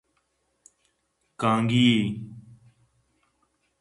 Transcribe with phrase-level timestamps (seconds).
[1.41, 2.09] کانگی ئے